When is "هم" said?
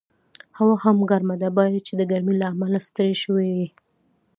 0.83-0.97